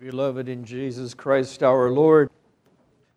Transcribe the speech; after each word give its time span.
beloved 0.00 0.48
in 0.48 0.64
Jesus 0.64 1.12
Christ 1.12 1.62
our 1.62 1.90
Lord. 1.90 2.30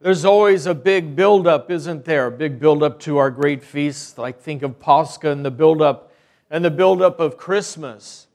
There's 0.01 0.25
always 0.25 0.65
a 0.65 0.75
big 0.75 1.15
buildup, 1.15 1.71
isn't 1.71 2.03
there? 2.03 2.27
A 2.27 2.31
big 2.31 2.59
buildup 2.59 2.99
to 3.01 3.19
our 3.19 3.31
great 3.31 3.63
feasts. 3.63 4.17
Like 4.17 4.41
think 4.41 4.63
of 4.63 4.81
Pascha 4.81 5.29
and 5.29 5.45
the 5.45 5.51
buildup 5.51 6.11
and 6.51 6.65
the 6.65 6.69
buildup 6.69 7.21
of 7.21 7.37
Christmas 7.37 8.27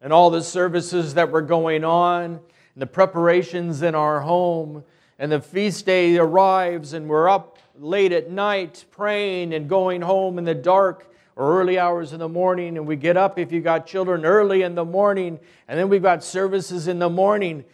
and 0.00 0.12
all 0.12 0.30
the 0.30 0.40
services 0.40 1.14
that 1.14 1.32
were 1.32 1.42
going 1.42 1.82
on 1.82 2.24
and 2.34 2.40
the 2.76 2.86
preparations 2.86 3.82
in 3.82 3.96
our 3.96 4.20
home. 4.20 4.84
And 5.18 5.32
the 5.32 5.40
feast 5.40 5.84
day 5.84 6.16
arrives 6.16 6.92
and 6.92 7.08
we're 7.08 7.28
up 7.28 7.58
late 7.76 8.12
at 8.12 8.30
night 8.30 8.84
praying 8.92 9.52
and 9.52 9.68
going 9.68 10.00
home 10.00 10.38
in 10.38 10.44
the 10.44 10.54
dark 10.54 11.12
or 11.34 11.60
early 11.60 11.76
hours 11.76 12.12
in 12.12 12.20
the 12.20 12.28
morning. 12.28 12.76
And 12.76 12.86
we 12.86 12.94
get 12.94 13.16
up, 13.16 13.36
if 13.36 13.50
you 13.50 13.60
got 13.60 13.84
children, 13.84 14.24
early 14.24 14.62
in 14.62 14.76
the 14.76 14.84
morning. 14.84 15.40
And 15.66 15.76
then 15.76 15.88
we've 15.88 16.02
got 16.02 16.22
services 16.22 16.86
in 16.86 17.00
the 17.00 17.10
morning. 17.10 17.64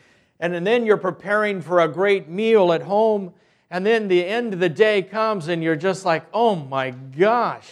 And 0.43 0.67
then 0.67 0.85
you're 0.85 0.97
preparing 0.97 1.63
for 1.63 1.79
a 1.79 1.87
great 1.87 2.29
meal 2.29 2.73
at 2.73 2.83
home. 2.83 3.33
And 3.71 3.87
then 3.87 4.09
the 4.09 4.27
end 4.27 4.53
of 4.53 4.59
the 4.59 4.69
day 4.69 5.01
comes 5.01 5.47
and 5.47 5.63
you're 5.63 5.77
just 5.77 6.05
like, 6.05 6.27
oh 6.35 6.57
my 6.57 6.91
gosh, 6.91 7.71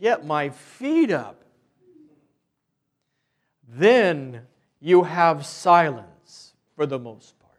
get 0.00 0.24
my 0.24 0.50
feet 0.50 1.10
up. 1.10 1.42
Then 3.68 4.42
you 4.80 5.02
have 5.02 5.44
silence 5.44 6.54
for 6.76 6.86
the 6.86 7.00
most 7.00 7.36
part. 7.40 7.52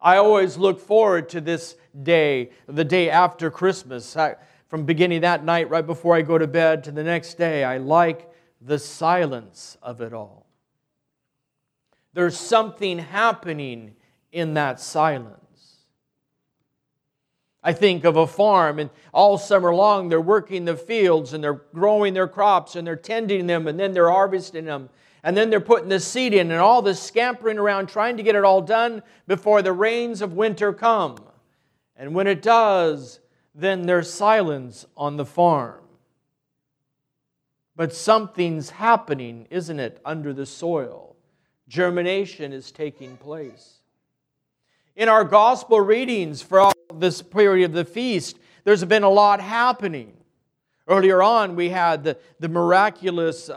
I 0.00 0.16
always 0.16 0.56
look 0.56 0.80
forward 0.80 1.28
to 1.28 1.40
this 1.40 1.76
day, 2.02 2.50
the 2.66 2.84
day 2.84 3.08
after 3.08 3.52
Christmas. 3.52 4.16
I, 4.16 4.34
from 4.66 4.84
beginning 4.84 5.20
that 5.20 5.44
night 5.44 5.70
right 5.70 5.86
before 5.86 6.16
I 6.16 6.22
go 6.22 6.38
to 6.38 6.48
bed 6.48 6.82
to 6.84 6.90
the 6.90 7.04
next 7.04 7.34
day. 7.34 7.62
I 7.62 7.76
like 7.76 8.28
the 8.60 8.80
silence 8.80 9.78
of 9.80 10.00
it 10.00 10.12
all. 10.12 10.47
There's 12.14 12.36
something 12.36 12.98
happening 12.98 13.94
in 14.32 14.54
that 14.54 14.80
silence. 14.80 15.38
I 17.62 17.72
think 17.72 18.04
of 18.04 18.16
a 18.16 18.26
farm, 18.26 18.78
and 18.78 18.90
all 19.12 19.36
summer 19.36 19.74
long 19.74 20.08
they're 20.08 20.20
working 20.20 20.64
the 20.64 20.76
fields 20.76 21.32
and 21.32 21.42
they're 21.42 21.60
growing 21.74 22.14
their 22.14 22.28
crops 22.28 22.76
and 22.76 22.86
they're 22.86 22.96
tending 22.96 23.46
them 23.46 23.66
and 23.66 23.78
then 23.78 23.92
they're 23.92 24.10
harvesting 24.10 24.64
them. 24.64 24.88
And 25.22 25.36
then 25.36 25.50
they're 25.50 25.60
putting 25.60 25.88
the 25.88 25.98
seed 25.98 26.32
in 26.32 26.50
and 26.50 26.60
all 26.60 26.80
this 26.80 27.02
scampering 27.02 27.58
around 27.58 27.88
trying 27.88 28.16
to 28.16 28.22
get 28.22 28.36
it 28.36 28.44
all 28.44 28.62
done 28.62 29.02
before 29.26 29.62
the 29.62 29.72
rains 29.72 30.22
of 30.22 30.32
winter 30.32 30.72
come. 30.72 31.18
And 31.96 32.14
when 32.14 32.28
it 32.28 32.40
does, 32.40 33.18
then 33.54 33.82
there's 33.82 34.10
silence 34.10 34.86
on 34.96 35.16
the 35.16 35.26
farm. 35.26 35.82
But 37.74 37.92
something's 37.92 38.70
happening, 38.70 39.46
isn't 39.50 39.80
it, 39.80 40.00
under 40.04 40.32
the 40.32 40.46
soil? 40.46 41.07
Germination 41.68 42.52
is 42.52 42.72
taking 42.72 43.16
place. 43.18 43.78
In 44.96 45.08
our 45.08 45.22
gospel 45.22 45.80
readings 45.80 46.42
for 46.42 46.60
all 46.60 46.72
this 46.94 47.22
period 47.22 47.66
of 47.66 47.72
the 47.72 47.84
feast, 47.84 48.38
there's 48.64 48.84
been 48.84 49.02
a 49.02 49.10
lot 49.10 49.40
happening. 49.40 50.14
Earlier 50.88 51.22
on, 51.22 51.54
we 51.54 51.68
had 51.68 52.02
the, 52.02 52.18
the 52.40 52.48
miraculous 52.48 53.50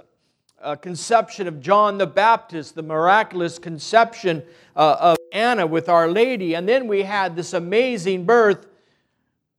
uh, 0.62 0.76
conception 0.76 1.48
of 1.48 1.62
John 1.62 1.98
the 1.98 2.06
Baptist, 2.06 2.76
the 2.76 2.84
miraculous 2.84 3.58
conception 3.58 4.44
uh, 4.76 4.98
of 5.00 5.18
Anna 5.32 5.66
with 5.66 5.90
Our 5.90 6.10
Lady, 6.10 6.54
and 6.54 6.68
then 6.68 6.88
we 6.88 7.04
had 7.04 7.36
this 7.36 7.54
amazing 7.54 8.26
birth 8.26 8.68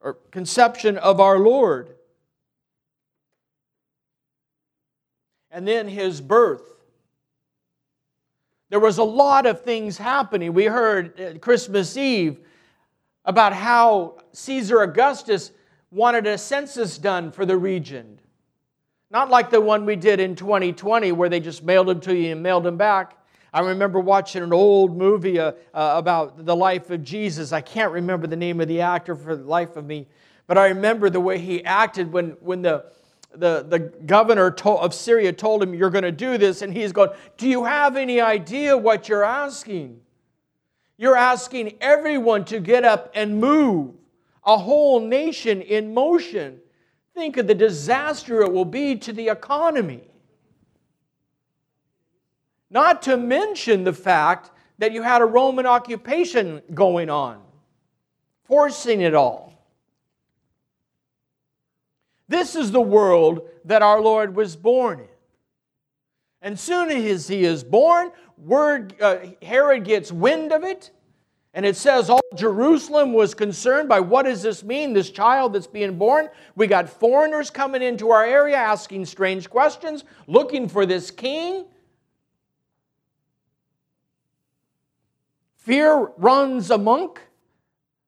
or 0.01 0.15
conception 0.31 0.99
of 0.99 1.21
our 1.21 1.39
Lord. 1.39 1.97
And 5.51 5.67
then 5.67 5.89
his 5.89 6.21
birth. 6.21 6.63
There 8.73 8.81
was 8.81 8.97
a 8.97 9.05
lot 9.05 9.45
of 9.45 9.61
things 9.61 9.99
happening. 9.99 10.55
We 10.55 10.65
heard 10.65 11.43
Christmas 11.43 11.95
Eve 11.95 12.39
about 13.27 13.53
how 13.53 14.17
Caesar 14.33 14.81
Augustus 14.81 15.51
wanted 15.91 16.27
a 16.27 16.39
census 16.39 16.97
done 16.97 17.33
for 17.33 17.45
the 17.45 17.55
region. 17.55 18.19
Not 19.11 19.29
like 19.29 19.51
the 19.51 19.61
one 19.61 19.85
we 19.85 19.95
did 19.95 20.21
in 20.21 20.35
2020 20.35 21.13
where 21.13 21.29
they 21.29 21.39
just 21.39 21.63
mailed 21.63 21.89
them 21.89 22.01
to 22.01 22.17
you 22.17 22.33
and 22.33 22.43
mailed 22.43 22.65
them 22.65 22.79
back. 22.79 23.19
I 23.53 23.61
remember 23.61 24.01
watching 24.01 24.43
an 24.43 24.55
old 24.55 24.97
movie 24.97 25.39
uh, 25.39 25.53
uh, 25.75 25.93
about 25.99 26.47
the 26.47 26.57
life 26.57 26.89
of 26.89 27.05
Jesus. 27.05 27.53
I 27.53 27.61
can't 27.61 27.93
remember 27.93 28.27
the 28.27 28.37
name 28.37 28.59
of 28.59 28.69
the 28.69 28.81
actor 28.81 29.15
for 29.15 29.37
the 29.37 29.45
life 29.45 29.77
of 29.77 29.85
me, 29.85 30.09
but 30.47 30.57
I 30.57 30.69
remember 30.69 31.11
the 31.11 31.21
way 31.21 31.37
he 31.39 31.63
acted 31.63 32.11
when, 32.11 32.39
when 32.41 32.63
the, 32.63 32.87
the, 33.35 33.65
the 33.69 33.79
governor 33.79 34.55
of 34.65 34.95
Syria 34.95 35.33
told 35.33 35.63
him, 35.63 35.75
You're 35.75 35.91
going 35.91 36.05
to 36.05 36.13
do 36.13 36.39
this. 36.39 36.63
And 36.63 36.73
he's 36.73 36.93
going, 36.93 37.11
Do 37.37 37.49
you 37.49 37.65
have 37.65 37.97
any 37.97 38.21
idea 38.21 38.77
what 38.77 39.09
you're 39.09 39.25
asking? 39.25 40.01
You're 40.97 41.17
asking 41.17 41.79
everyone 41.81 42.45
to 42.47 42.61
get 42.61 42.85
up 42.85 43.11
and 43.15 43.41
move, 43.41 43.95
a 44.45 44.57
whole 44.57 45.01
nation 45.01 45.63
in 45.63 45.95
motion. 45.95 46.61
Think 47.15 47.37
of 47.37 47.47
the 47.47 47.55
disaster 47.55 48.43
it 48.43 48.53
will 48.53 48.65
be 48.65 48.97
to 48.97 49.13
the 49.13 49.29
economy. 49.29 50.03
Not 52.71 53.03
to 53.03 53.17
mention 53.17 53.85
the 53.85 53.93
fact 53.93 54.51
that 54.79 54.93
you 54.93 55.03
had 55.03 55.21
a 55.21 55.27
Roman 55.27 55.67
occupation 55.67 56.63
going 56.73 57.11
on, 57.11 57.43
forcing 58.45 59.03
it 59.03 59.15
all. 59.15 59.52
This 62.33 62.57
is 62.57 62.73
the 62.73 62.81
world 62.81 63.43
that 63.67 63.83
our 63.83 64.01
Lord 64.01 64.35
was 64.35 64.57
born 64.57 65.01
in. 65.01 65.07
And 66.41 66.59
soon 66.59 66.91
as 66.91 67.29
he 67.29 67.45
is 67.45 67.63
born, 67.63 68.11
word 68.39 68.95
uh, 69.01 69.19
Herod 69.43 69.85
gets 69.85 70.11
wind 70.11 70.51
of 70.51 70.65
it, 70.65 70.91
and 71.53 71.67
it 71.67 71.77
says 71.77 72.09
all 72.09 72.23
Jerusalem 72.35 73.13
was 73.13 73.35
concerned 73.35 73.89
by 73.89 74.01
what 74.01 74.25
does 74.25 74.43
this 74.43 74.65
mean, 74.65 74.95
this 74.95 75.11
child 75.11 75.53
that's 75.53 75.67
being 75.67 75.99
born? 75.99 76.31
We 76.57 76.67
got 76.67 76.89
foreigners 76.89 77.51
coming 77.51 77.83
into 77.83 78.11
our 78.11 78.25
area 78.25 78.57
asking 78.57 79.05
strange 79.05 79.51
questions, 79.51 80.05
looking 80.27 80.69
for 80.71 80.87
this 80.87 81.11
king. 81.11 81.67
Fear 85.57 86.13
runs 86.17 86.71
amok. 86.71 87.21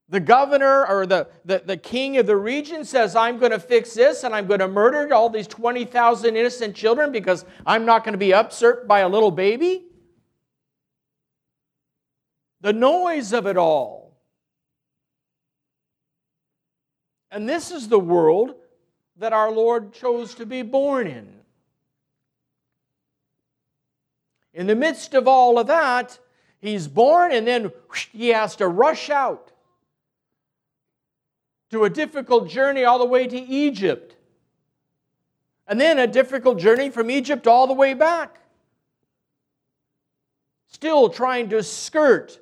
The 0.09 0.21
governor 0.21 0.87
or 0.87 1.07
the, 1.07 1.29
the, 1.45 1.63
the 1.65 1.77
king 1.77 2.19
of 2.19 2.27
the 2.27 2.37
region 2.37 2.85
says, 2.85 3.17
I'm 3.17 3.39
going 3.39 3.53
to 3.53 3.59
fix 3.59 3.95
this 3.95 4.23
and 4.23 4.35
I'm 4.35 4.47
going 4.47 4.61
to 4.61 4.69
murder 4.69 5.13
all 5.15 5.31
these 5.31 5.47
20,000 5.47 6.37
innocent 6.37 6.77
children 6.77 7.11
because 7.11 7.45
I'm 7.65 7.87
not 7.87 8.05
going 8.05 8.13
to 8.13 8.19
be 8.19 8.35
upset 8.35 8.87
by 8.87 9.01
a 9.01 9.09
little 9.09 9.31
baby. 9.31 9.87
The 12.61 12.73
noise 12.73 13.33
of 13.33 13.47
it 13.47 13.57
all. 13.57 14.19
And 17.31 17.49
this 17.49 17.71
is 17.71 17.89
the 17.89 17.99
world 17.99 18.55
that 19.17 19.33
our 19.33 19.51
Lord 19.51 19.93
chose 19.93 20.35
to 20.35 20.47
be 20.47 20.63
born 20.63 21.07
in. 21.07 21.33
In 24.53 24.67
the 24.67 24.77
midst 24.77 25.15
of 25.15 25.27
all 25.27 25.59
of 25.59 25.67
that, 25.67 26.19
He's 26.65 26.89
born 26.89 27.31
and 27.31 27.47
then 27.47 27.65
whoosh, 27.65 28.09
he 28.11 28.29
has 28.29 28.57
to 28.57 28.67
rush 28.67 29.11
out 29.11 29.53
to 31.75 31.85
a 31.85 31.91
difficult 31.91 32.49
journey 32.49 32.85
all 32.85 33.01
the 33.01 33.05
way 33.05 33.27
to 33.27 33.37
Egypt. 33.37 34.15
And 35.67 35.81
then 35.81 35.99
a 35.99 36.07
difficult 36.07 36.59
journey 36.59 36.89
from 36.89 37.11
Egypt 37.11 37.49
all 37.49 37.67
the 37.67 37.75
way 37.75 37.95
back. 37.95 38.39
Still 40.69 41.09
trying 41.09 41.49
to 41.49 41.65
skirt 41.65 42.39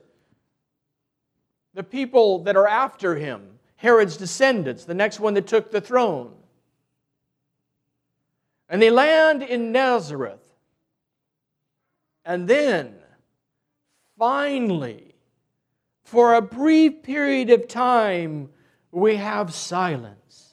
the 1.72 1.82
people 1.82 2.40
that 2.44 2.56
are 2.56 2.68
after 2.68 3.14
him, 3.14 3.58
Herod's 3.76 4.18
descendants, 4.18 4.84
the 4.84 4.92
next 4.92 5.18
one 5.18 5.32
that 5.32 5.46
took 5.46 5.70
the 5.70 5.80
throne. 5.80 6.34
And 8.68 8.82
they 8.82 8.90
land 8.90 9.42
in 9.42 9.72
Nazareth. 9.72 10.40
And 12.26 12.46
then 12.46 12.96
finally, 14.18 15.14
for 16.04 16.34
a 16.34 16.42
brief 16.42 17.02
period 17.02 17.48
of 17.48 17.66
time, 17.66 18.50
we 18.92 19.16
have 19.16 19.52
silence. 19.54 20.50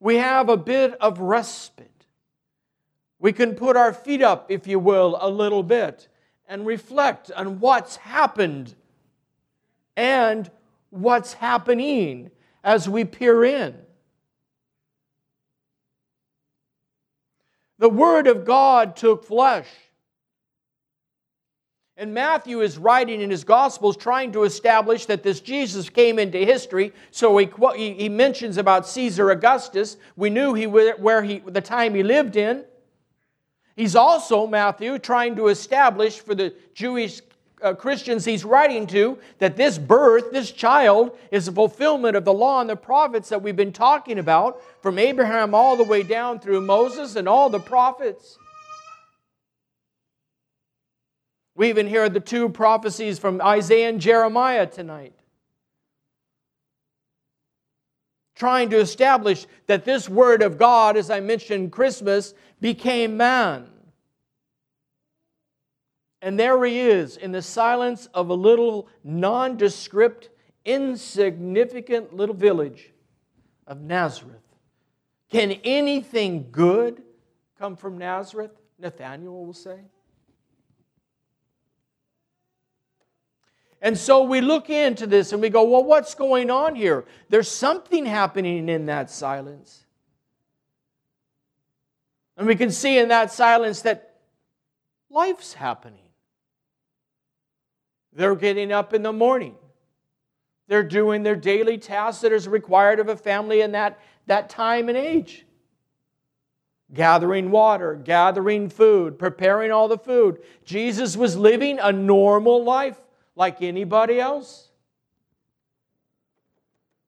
We 0.00 0.16
have 0.16 0.48
a 0.48 0.56
bit 0.56 0.94
of 1.00 1.20
respite. 1.20 1.86
We 3.20 3.32
can 3.32 3.54
put 3.54 3.76
our 3.76 3.92
feet 3.92 4.20
up, 4.20 4.50
if 4.50 4.66
you 4.66 4.78
will, 4.78 5.16
a 5.20 5.30
little 5.30 5.62
bit 5.62 6.08
and 6.48 6.66
reflect 6.66 7.30
on 7.30 7.60
what's 7.60 7.96
happened 7.96 8.74
and 9.96 10.50
what's 10.90 11.34
happening 11.34 12.30
as 12.64 12.88
we 12.88 13.04
peer 13.04 13.44
in. 13.44 13.76
The 17.78 17.88
Word 17.88 18.26
of 18.26 18.44
God 18.44 18.96
took 18.96 19.24
flesh 19.24 19.68
and 22.00 22.14
Matthew 22.14 22.62
is 22.62 22.78
writing 22.78 23.20
in 23.20 23.28
his 23.28 23.44
Gospels 23.44 23.94
trying 23.94 24.32
to 24.32 24.44
establish 24.44 25.04
that 25.04 25.22
this 25.22 25.38
Jesus 25.38 25.90
came 25.90 26.18
into 26.18 26.38
history. 26.38 26.94
So 27.10 27.36
he, 27.36 27.92
he 27.92 28.08
mentions 28.08 28.56
about 28.56 28.88
Caesar 28.88 29.30
Augustus. 29.30 29.98
We 30.16 30.30
knew 30.30 30.54
he, 30.54 30.66
where 30.66 31.22
he, 31.22 31.40
the 31.40 31.60
time 31.60 31.94
he 31.94 32.02
lived 32.02 32.36
in. 32.36 32.64
He's 33.76 33.94
also, 33.94 34.46
Matthew, 34.46 34.98
trying 34.98 35.36
to 35.36 35.48
establish 35.48 36.20
for 36.20 36.34
the 36.34 36.54
Jewish 36.72 37.20
uh, 37.62 37.74
Christians 37.74 38.24
he's 38.24 38.46
writing 38.46 38.86
to 38.86 39.18
that 39.38 39.58
this 39.58 39.76
birth, 39.76 40.32
this 40.32 40.50
child, 40.50 41.18
is 41.30 41.48
a 41.48 41.52
fulfillment 41.52 42.16
of 42.16 42.24
the 42.24 42.32
law 42.32 42.62
and 42.62 42.70
the 42.70 42.76
prophets 42.76 43.28
that 43.28 43.42
we've 43.42 43.56
been 43.56 43.74
talking 43.74 44.18
about 44.18 44.62
from 44.80 44.98
Abraham 44.98 45.54
all 45.54 45.76
the 45.76 45.84
way 45.84 46.02
down 46.02 46.40
through 46.40 46.62
Moses 46.62 47.16
and 47.16 47.28
all 47.28 47.50
the 47.50 47.60
prophets. 47.60 48.38
We 51.54 51.68
even 51.68 51.86
hear 51.86 52.08
the 52.08 52.20
two 52.20 52.48
prophecies 52.48 53.18
from 53.18 53.40
Isaiah 53.40 53.88
and 53.88 54.00
Jeremiah 54.00 54.66
tonight. 54.66 55.14
Trying 58.34 58.70
to 58.70 58.78
establish 58.78 59.46
that 59.66 59.84
this 59.84 60.08
word 60.08 60.42
of 60.42 60.56
God, 60.56 60.96
as 60.96 61.10
I 61.10 61.20
mentioned, 61.20 61.72
Christmas, 61.72 62.32
became 62.60 63.16
man. 63.16 63.68
And 66.22 66.38
there 66.38 66.62
he 66.64 66.80
is 66.80 67.16
in 67.16 67.32
the 67.32 67.42
silence 67.42 68.06
of 68.14 68.28
a 68.28 68.34
little 68.34 68.88
nondescript, 69.04 70.30
insignificant 70.64 72.14
little 72.14 72.34
village 72.34 72.92
of 73.66 73.80
Nazareth. 73.80 74.36
Can 75.30 75.52
anything 75.64 76.48
good 76.50 77.02
come 77.58 77.76
from 77.76 77.98
Nazareth? 77.98 78.52
Nathaniel 78.78 79.44
will 79.44 79.52
say. 79.52 79.80
And 83.82 83.96
so 83.96 84.24
we 84.24 84.40
look 84.40 84.68
into 84.68 85.06
this 85.06 85.32
and 85.32 85.40
we 85.40 85.48
go, 85.48 85.64
well, 85.64 85.84
what's 85.84 86.14
going 86.14 86.50
on 86.50 86.74
here? 86.74 87.06
There's 87.30 87.48
something 87.48 88.04
happening 88.04 88.68
in 88.68 88.86
that 88.86 89.10
silence. 89.10 89.86
And 92.36 92.46
we 92.46 92.56
can 92.56 92.70
see 92.70 92.98
in 92.98 93.08
that 93.08 93.32
silence 93.32 93.82
that 93.82 94.16
life's 95.08 95.54
happening. 95.54 96.08
They're 98.12 98.36
getting 98.36 98.72
up 98.72 98.92
in 98.92 99.02
the 99.02 99.12
morning. 99.12 99.54
They're 100.68 100.82
doing 100.82 101.22
their 101.22 101.36
daily 101.36 101.78
tasks 101.78 102.22
that 102.22 102.32
is 102.32 102.46
required 102.46 103.00
of 103.00 103.08
a 103.08 103.16
family 103.16 103.60
in 103.60 103.72
that, 103.72 103.98
that 104.26 104.50
time 104.50 104.88
and 104.88 104.96
age. 104.96 105.46
Gathering 106.92 107.50
water, 107.50 107.94
gathering 107.94 108.68
food, 108.68 109.18
preparing 109.18 109.70
all 109.70 109.88
the 109.88 109.98
food. 109.98 110.42
Jesus 110.64 111.16
was 111.16 111.36
living 111.36 111.78
a 111.78 111.92
normal 111.92 112.62
life 112.62 113.00
like 113.36 113.62
anybody 113.62 114.20
else. 114.20 114.68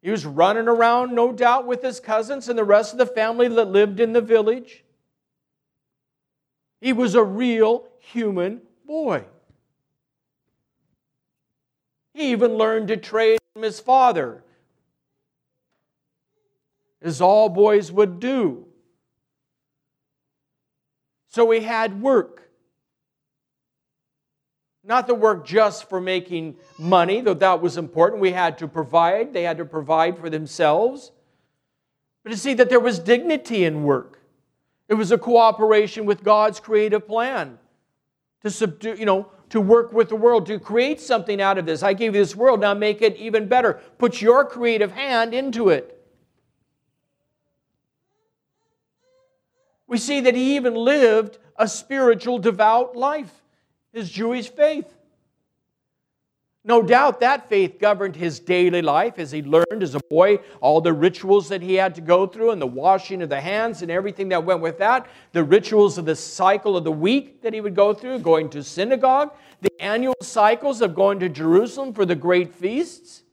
He 0.02 0.10
was 0.10 0.26
running 0.26 0.66
around, 0.66 1.14
no 1.14 1.32
doubt, 1.32 1.66
with 1.66 1.82
his 1.82 2.00
cousins 2.00 2.48
and 2.48 2.58
the 2.58 2.64
rest 2.64 2.92
of 2.92 2.98
the 2.98 3.06
family 3.06 3.48
that 3.48 3.68
lived 3.68 4.00
in 4.00 4.12
the 4.12 4.20
village. 4.20 4.84
He 6.80 6.92
was 6.92 7.14
a 7.14 7.22
real 7.22 7.86
human 8.00 8.62
boy. 8.84 9.24
He 12.14 12.32
even 12.32 12.54
learned 12.54 12.88
to 12.88 12.96
trade 12.96 13.38
from 13.54 13.62
his 13.62 13.78
father, 13.78 14.42
as 17.00 17.20
all 17.20 17.48
boys 17.48 17.92
would 17.92 18.18
do. 18.18 18.66
So 21.28 21.50
he 21.50 21.60
had 21.60 22.02
work. 22.02 22.50
Not 24.84 25.06
the 25.06 25.14
work 25.14 25.46
just 25.46 25.88
for 25.88 26.00
making 26.00 26.56
money, 26.78 27.20
though 27.20 27.34
that 27.34 27.62
was 27.62 27.76
important. 27.76 28.20
We 28.20 28.32
had 28.32 28.58
to 28.58 28.68
provide, 28.68 29.32
they 29.32 29.44
had 29.44 29.58
to 29.58 29.64
provide 29.64 30.18
for 30.18 30.28
themselves. 30.28 31.12
But 32.24 32.30
to 32.30 32.36
see 32.36 32.54
that 32.54 32.68
there 32.68 32.80
was 32.80 32.98
dignity 32.98 33.64
in 33.64 33.84
work. 33.84 34.20
It 34.88 34.94
was 34.94 35.12
a 35.12 35.18
cooperation 35.18 36.04
with 36.04 36.24
God's 36.24 36.60
creative 36.60 37.06
plan 37.06 37.58
to 38.42 38.50
subdue, 38.50 38.94
you 38.94 39.06
know, 39.06 39.30
to 39.50 39.60
work 39.60 39.92
with 39.92 40.08
the 40.08 40.16
world, 40.16 40.46
to 40.46 40.58
create 40.58 41.00
something 41.00 41.40
out 41.40 41.58
of 41.58 41.66
this. 41.66 41.82
I 41.82 41.92
gave 41.92 42.14
you 42.14 42.20
this 42.20 42.34
world, 42.34 42.60
now 42.60 42.74
make 42.74 43.02
it 43.02 43.16
even 43.16 43.48
better. 43.48 43.80
Put 43.98 44.20
your 44.20 44.44
creative 44.44 44.92
hand 44.92 45.34
into 45.34 45.68
it. 45.68 45.98
We 49.86 49.98
see 49.98 50.20
that 50.20 50.34
he 50.34 50.56
even 50.56 50.74
lived 50.74 51.38
a 51.56 51.68
spiritual, 51.68 52.38
devout 52.38 52.96
life, 52.96 53.41
his 53.92 54.10
Jewish 54.10 54.50
faith. 54.50 54.92
No 56.64 56.80
doubt 56.80 57.18
that 57.20 57.48
faith 57.48 57.80
governed 57.80 58.14
his 58.14 58.38
daily 58.38 58.82
life 58.82 59.18
as 59.18 59.32
he 59.32 59.42
learned 59.42 59.82
as 59.82 59.96
a 59.96 60.00
boy 60.08 60.38
all 60.60 60.80
the 60.80 60.92
rituals 60.92 61.48
that 61.48 61.60
he 61.60 61.74
had 61.74 61.96
to 61.96 62.00
go 62.00 62.24
through 62.24 62.52
and 62.52 62.62
the 62.62 62.66
washing 62.66 63.20
of 63.20 63.28
the 63.28 63.40
hands 63.40 63.82
and 63.82 63.90
everything 63.90 64.28
that 64.28 64.44
went 64.44 64.60
with 64.60 64.78
that, 64.78 65.08
the 65.32 65.42
rituals 65.42 65.98
of 65.98 66.04
the 66.04 66.14
cycle 66.14 66.76
of 66.76 66.84
the 66.84 66.92
week 66.92 67.42
that 67.42 67.52
he 67.52 67.60
would 67.60 67.74
go 67.74 67.92
through, 67.92 68.20
going 68.20 68.48
to 68.50 68.62
synagogue, 68.62 69.34
the 69.60 69.82
annual 69.82 70.14
cycles 70.22 70.80
of 70.80 70.94
going 70.94 71.18
to 71.18 71.28
Jerusalem 71.28 71.92
for 71.92 72.06
the 72.06 72.14
great 72.14 72.54
feasts. 72.54 73.24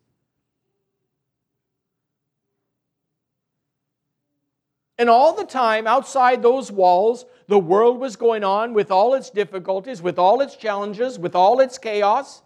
And 5.00 5.10
all 5.10 5.34
the 5.34 5.46
time 5.46 5.88
outside 5.88 6.44
those 6.44 6.72
walls, 6.72 7.26
the 7.48 7.58
world 7.58 8.00
was 8.00 8.16
going 8.16 8.44
on 8.44 8.76
with 8.76 8.92
all 8.92 9.16
its 9.16 9.32
difficulties, 9.32 10.00
with 10.00 10.20
all 10.20 10.42
its 10.42 10.56
challenges, 10.56 11.18
with 11.18 11.34
all 11.34 11.60
its 11.60 11.80
chaos 11.80 12.44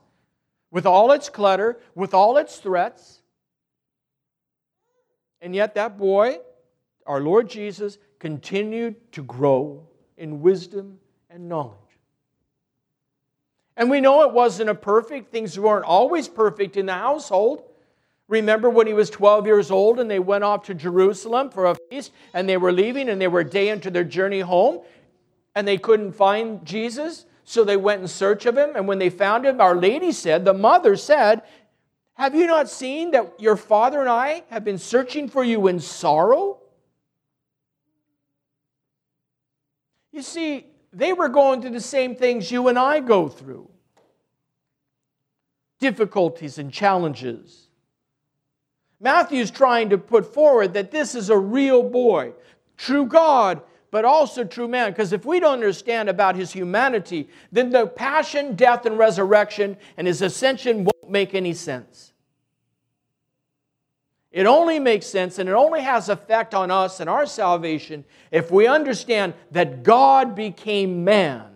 with 0.73 0.87
all 0.87 1.11
its 1.11 1.29
clutter, 1.29 1.79
with 1.93 2.15
all 2.15 2.35
its 2.37 2.57
threats. 2.57 3.21
And 5.39 5.55
yet, 5.55 5.75
that 5.75 5.99
boy, 5.99 6.39
our 7.05 7.21
Lord 7.21 7.47
Jesus, 7.47 7.99
continued 8.17 8.95
to 9.11 9.21
grow 9.21 9.87
in 10.17 10.41
wisdom 10.41 10.97
and 11.29 11.47
knowledge. 11.47 11.77
And 13.77 13.87
we 13.91 14.01
know 14.01 14.23
it 14.23 14.33
wasn't 14.33 14.71
a 14.71 14.75
perfect, 14.75 15.31
things 15.31 15.59
weren't 15.59 15.85
always 15.85 16.27
perfect 16.27 16.75
in 16.75 16.87
the 16.87 16.93
household. 16.93 17.61
Remember 18.27 18.69
when 18.69 18.87
he 18.87 18.93
was 18.93 19.09
12 19.09 19.45
years 19.45 19.69
old 19.69 19.99
and 19.99 20.09
they 20.09 20.19
went 20.19 20.43
off 20.43 20.65
to 20.65 20.73
Jerusalem 20.73 21.49
for 21.49 21.65
a 21.65 21.75
feast 21.89 22.11
and 22.33 22.47
they 22.47 22.57
were 22.57 22.71
leaving 22.71 23.09
and 23.09 23.19
they 23.19 23.27
were 23.27 23.43
day 23.43 23.69
into 23.69 23.91
their 23.91 24.03
journey 24.03 24.39
home 24.39 24.81
and 25.55 25.67
they 25.67 25.77
couldn't 25.77 26.13
find 26.13 26.65
Jesus? 26.65 27.25
So 27.45 27.63
they 27.63 27.77
went 27.77 28.01
in 28.01 28.07
search 28.07 28.45
of 28.45 28.57
him, 28.57 28.71
and 28.75 28.87
when 28.87 28.99
they 28.99 29.09
found 29.09 29.45
him, 29.45 29.59
Our 29.59 29.75
Lady 29.75 30.13
said, 30.13 30.45
the 30.45 30.53
mother 30.53 30.95
said, 30.95 31.41
Have 32.13 32.35
you 32.35 32.47
not 32.47 32.69
seen 32.69 33.11
that 33.11 33.33
your 33.37 33.57
father 33.57 33.99
and 33.99 34.09
I 34.09 34.43
have 34.49 34.63
been 34.63 34.77
searching 34.77 35.27
for 35.27 35.43
you 35.43 35.67
in 35.67 35.81
sorrow? 35.81 36.61
You 40.13 40.21
see, 40.21 40.67
they 40.93 41.11
were 41.11 41.27
going 41.27 41.61
through 41.61 41.71
the 41.71 41.81
same 41.81 42.15
things 42.15 42.51
you 42.51 42.67
and 42.69 42.79
I 42.79 42.99
go 42.99 43.27
through 43.27 43.69
difficulties 45.79 46.57
and 46.59 46.71
challenges. 46.71 47.62
Matthew's 49.03 49.51
trying 49.51 49.89
to 49.89 49.97
put 49.97 50.33
forward 50.33 50.73
that 50.73 50.89
this 50.89 51.13
is 51.13 51.29
a 51.29 51.37
real 51.37 51.83
boy, 51.83 52.33
true 52.77 53.05
God 53.05 53.61
but 53.93 54.05
also 54.05 54.43
true 54.43 54.67
man. 54.67 54.89
Because 54.89 55.13
if 55.13 55.23
we 55.23 55.39
don't 55.39 55.53
understand 55.53 56.09
about 56.09 56.35
his 56.35 56.51
humanity, 56.51 57.29
then 57.51 57.69
the 57.69 57.85
passion, 57.85 58.55
death, 58.55 58.87
and 58.87 58.97
resurrection 58.97 59.77
and 59.97 60.07
his 60.07 60.23
ascension 60.23 60.77
won't 60.77 61.11
make 61.11 61.35
any 61.35 61.53
sense. 61.53 62.11
It 64.31 64.47
only 64.47 64.79
makes 64.79 65.05
sense 65.05 65.37
and 65.37 65.47
it 65.47 65.53
only 65.53 65.81
has 65.81 66.09
effect 66.09 66.55
on 66.55 66.71
us 66.71 67.01
and 67.01 67.07
our 67.07 67.27
salvation 67.27 68.03
if 68.31 68.49
we 68.49 68.65
understand 68.65 69.35
that 69.51 69.83
God 69.83 70.33
became 70.33 71.03
man. 71.03 71.51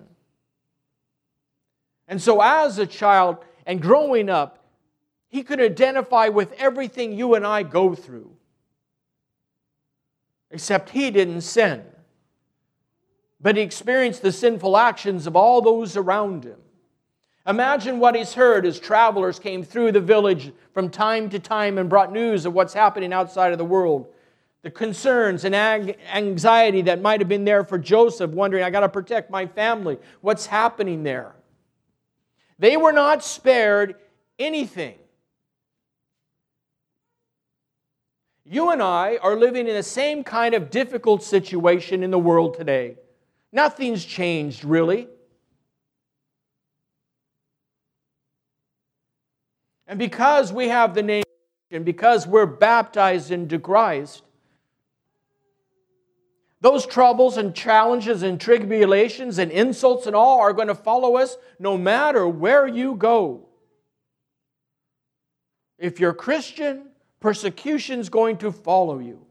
And 2.07 2.21
so, 2.21 2.39
as 2.39 2.77
a 2.77 2.85
child 2.85 3.37
and 3.65 3.81
growing 3.81 4.29
up, 4.29 4.56
he 5.29 5.43
could 5.43 5.59
identify 5.59 6.29
with 6.29 6.53
everything 6.53 7.13
you 7.13 7.35
and 7.35 7.45
I 7.45 7.63
go 7.63 7.95
through, 7.95 8.31
except 10.51 10.89
he 10.89 11.11
didn't 11.11 11.41
sin 11.41 11.83
but 13.39 13.55
he 13.55 13.61
experienced 13.61 14.21
the 14.21 14.31
sinful 14.31 14.77
actions 14.77 15.27
of 15.27 15.35
all 15.35 15.61
those 15.61 15.95
around 15.95 16.43
him. 16.43 16.59
Imagine 17.45 17.99
what 17.99 18.15
he's 18.15 18.33
heard 18.33 18.65
as 18.65 18.79
travelers 18.79 19.39
came 19.39 19.63
through 19.63 19.93
the 19.93 20.01
village 20.01 20.51
from 20.73 20.89
time 20.89 21.29
to 21.29 21.39
time 21.39 21.77
and 21.77 21.89
brought 21.89 22.11
news 22.11 22.45
of 22.45 22.53
what's 22.53 22.73
happening 22.73 23.13
outside 23.13 23.51
of 23.51 23.57
the 23.57 23.65
world. 23.65 24.07
The 24.63 24.71
concerns 24.71 25.45
and 25.45 25.55
anxiety 25.55 26.81
that 26.83 27.01
might 27.01 27.21
have 27.21 27.29
been 27.29 27.45
there 27.45 27.63
for 27.63 27.77
Joseph, 27.77 28.31
wondering, 28.31 28.63
I 28.63 28.69
got 28.69 28.81
to 28.81 28.89
protect 28.89 29.31
my 29.31 29.45
family. 29.45 29.97
What's 30.19 30.45
happening 30.45 31.03
there? 31.03 31.35
They 32.59 32.75
were 32.75 32.91
not 32.91 33.23
spared 33.23 33.95
anything. 34.37 34.97
You 38.49 38.71
and 38.71 38.81
I 38.81 39.17
are 39.21 39.35
living 39.35 39.67
in 39.67 39.75
the 39.75 39.83
same 39.83 40.23
kind 40.23 40.53
of 40.55 40.69
difficult 40.69 41.21
situation 41.21 42.01
in 42.01 42.11
the 42.11 42.19
world 42.19 42.57
today. 42.57 42.95
Nothing's 43.51 44.05
changed, 44.05 44.63
really. 44.63 45.09
And 49.85 49.99
because 49.99 50.53
we 50.53 50.69
have 50.69 50.93
the 50.93 51.03
name, 51.03 51.23
and 51.71 51.83
because 51.83 52.25
we're 52.25 52.45
baptized 52.45 53.31
into 53.31 53.59
Christ, 53.59 54.23
Those 56.59 56.87
troubles 56.87 57.37
and 57.37 57.53
challenges 57.53 58.23
and 58.23 58.41
tribulations 58.41 59.37
and 59.37 59.51
insults 59.51 60.07
and 60.07 60.15
all 60.15 60.39
are 60.39 60.53
going 60.53 60.69
to 60.69 60.75
follow 60.75 61.17
us 61.17 61.37
no 61.59 61.77
matter 61.77 62.27
where 62.27 62.67
you 62.67 62.95
go. 62.95 63.45
If 65.77 65.99
you're 65.99 66.13
Christian, 66.13 66.87
persecution's 67.19 68.09
going 68.09 68.37
to 68.37 68.51
follow 68.51 68.99
you. 68.99 69.25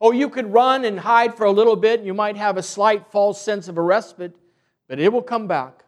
Oh, 0.00 0.12
you 0.12 0.28
could 0.28 0.52
run 0.52 0.84
and 0.84 1.00
hide 1.00 1.34
for 1.34 1.44
a 1.44 1.50
little 1.50 1.76
bit, 1.76 2.00
and 2.00 2.06
you 2.06 2.14
might 2.14 2.36
have 2.36 2.56
a 2.56 2.62
slight 2.62 3.06
false 3.10 3.40
sense 3.40 3.68
of 3.68 3.78
a 3.78 3.82
respite, 3.82 4.36
but 4.88 5.00
it 5.00 5.12
will 5.12 5.22
come 5.22 5.46
back. 5.46 5.84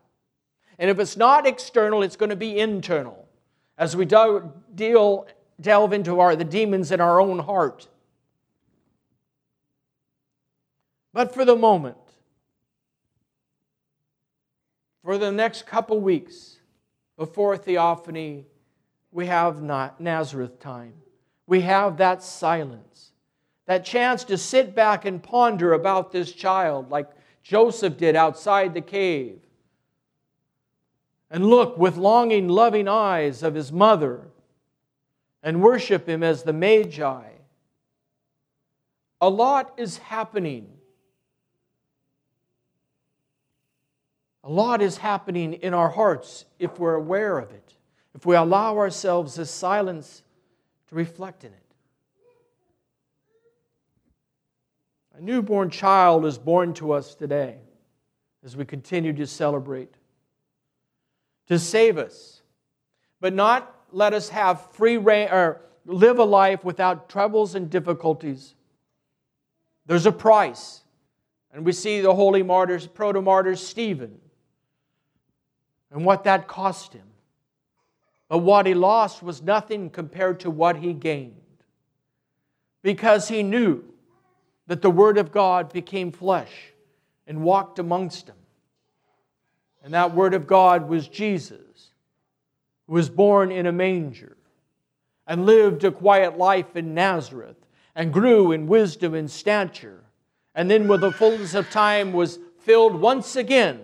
And 0.79 0.89
if 0.91 0.99
it's 0.99 1.17
not 1.17 1.47
external, 1.47 2.03
it's 2.03 2.17
going 2.17 2.31
to 2.31 2.37
be 2.37 2.59
internal 2.59 3.29
as 3.77 3.97
we 3.97 4.05
do, 4.05 4.53
deal, 4.75 5.27
delve 5.61 5.93
into 5.93 6.21
our, 6.21 6.35
the 6.37 6.45
demons 6.45 6.91
in 6.91 7.01
our 7.01 7.21
own 7.21 7.39
heart. 7.39 7.87
But 11.13 11.33
for 11.33 11.45
the 11.45 11.57
moment, 11.57 11.97
for 15.05 15.17
the 15.17 15.33
next 15.33 15.67
couple 15.67 16.01
weeks 16.01 16.59
before 17.17 17.57
Theophany, 17.57 18.47
we 19.12 19.27
have 19.27 19.62
not 19.62 20.00
Nazareth 20.00 20.61
time. 20.61 20.95
We 21.47 21.62
have 21.62 21.97
that 21.97 22.23
silence, 22.23 23.12
that 23.67 23.85
chance 23.85 24.25
to 24.25 24.37
sit 24.37 24.75
back 24.75 25.05
and 25.05 25.23
ponder 25.23 25.73
about 25.73 26.12
this 26.12 26.33
child 26.33 26.91
like 26.91 27.09
Joseph 27.43 27.97
did 27.97 28.17
outside 28.17 28.75
the 28.75 28.81
cave. 28.81 29.38
And 31.31 31.47
look 31.47 31.77
with 31.77 31.97
longing, 31.97 32.49
loving 32.49 32.88
eyes 32.88 33.43
of 33.43 33.55
his 33.55 33.71
mother 33.71 34.29
and 35.43 35.62
worship 35.62 36.09
him 36.09 36.23
as 36.23 36.43
the 36.43 36.53
Magi. 36.53 37.29
A 39.21 39.29
lot 39.29 39.75
is 39.77 39.99
happening 39.99 40.79
A 44.45 44.49
lot 44.49 44.81
is 44.81 44.97
happening 44.97 45.53
in 45.53 45.75
our 45.75 45.91
hearts 45.91 46.47
if 46.59 46.79
we're 46.79 46.95
aware 46.95 47.38
of 47.38 47.50
it, 47.50 47.75
if 48.19 48.27
we 48.27 48.35
allow 48.35 48.77
ourselves 48.77 49.37
this 49.37 49.49
silence 49.49 50.25
to 50.89 50.97
reflect 50.97 51.45
in 51.45 51.53
it. 51.53 51.63
A 55.17 55.21
newborn 55.21 55.71
child 55.71 56.27
is 56.27 56.37
born 56.37 56.75
to 56.75 56.91
us 56.91 57.15
today 57.15 57.59
as 58.45 58.57
we 58.57 58.65
continue 58.65 59.13
to 59.13 59.25
celebrate, 59.25 59.95
to 61.47 61.61
save 61.61 61.97
us, 61.97 62.43
but 63.21 63.33
not 63.33 63.73
let 63.93 64.13
us 64.13 64.31
have 64.31 64.69
free 64.73 64.97
reign 64.97 65.29
or 65.31 65.61
live 65.87 66.19
a 66.19 66.25
life 66.25 66.65
without 66.65 67.09
troubles 67.09 67.55
and 67.55 67.71
difficulties. 67.71 68.57
There's 69.87 70.07
a 70.07 70.13
price. 70.13 70.83
And 71.53 71.65
we 71.65 71.71
see 71.71 72.01
the 72.01 72.17
holy 72.17 72.43
martyrs, 72.43 72.85
proto 72.85 73.23
martyrs, 73.23 73.65
Stephen 73.65 74.19
and 75.93 76.05
what 76.05 76.25
that 76.25 76.49
cost 76.49 76.93
him. 76.95 77.07
But 78.29 78.39
what 78.39 78.67
he 78.67 78.75
lost 78.75 79.23
was 79.23 79.43
nothing 79.43 79.91
compared 79.91 80.41
to 80.41 80.51
what 80.51 80.77
he 80.77 80.93
gained. 80.93 81.35
Because 82.83 83.29
he 83.29 83.43
knew 83.43 83.85
that 84.67 84.83
the 84.83 84.91
Word 84.91 85.17
of 85.19 85.33
God 85.33 85.73
became 85.73 86.13
flesh 86.13 86.53
and 87.27 87.43
walked 87.43 87.79
amongst 87.79 88.27
them. 88.27 88.37
And 89.83 89.95
that 89.95 90.15
Word 90.15 90.35
of 90.35 90.47
God 90.47 90.89
was 90.89 91.09
Jesus, 91.09 91.91
who 92.87 92.93
was 92.93 93.09
born 93.09 93.51
in 93.51 93.67
a 93.67 93.73
manger 93.73 94.37
and 95.27 95.47
lived 95.47 95.85
a 95.85 95.91
quiet 95.91 96.37
life 96.37 96.77
in 96.77 96.95
Nazareth 96.95 97.57
and 97.95 98.13
grew 98.13 98.53
in 98.53 98.67
wisdom 98.67 99.15
and 99.15 99.31
stature. 99.31 100.05
And 100.55 100.71
then, 100.71 100.89
with 100.89 101.01
the 101.01 101.13
fullness 101.13 101.55
of 101.55 101.71
time, 101.71 102.13
was 102.13 102.39
filled 102.61 102.95
once 102.95 103.37
again 103.37 103.81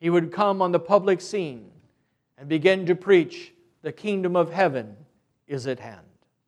he 0.00 0.10
would 0.10 0.32
come 0.32 0.62
on 0.62 0.72
the 0.72 0.80
public 0.80 1.20
scene 1.20 1.69
and 2.40 2.48
begin 2.48 2.86
to 2.86 2.96
preach 2.96 3.52
the 3.82 3.92
kingdom 3.92 4.34
of 4.34 4.50
heaven 4.50 4.96
is 5.46 5.66
at 5.66 5.78
hand. 5.78 6.06